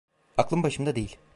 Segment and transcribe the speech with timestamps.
[0.37, 1.17] Aklım başımda değil…